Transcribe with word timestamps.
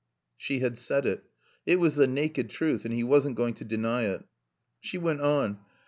She 0.35 0.61
had 0.61 0.79
said 0.79 1.05
it. 1.05 1.25
It 1.67 1.79
was 1.79 1.93
the 1.95 2.07
naked 2.07 2.49
truth 2.49 2.85
and 2.85 2.93
he 2.95 3.03
wasn't 3.03 3.35
going 3.35 3.53
to 3.53 3.63
deny 3.65 4.05
it. 4.05 4.23
She 4.79 4.97
went 4.97 5.21
on. 5.21 5.59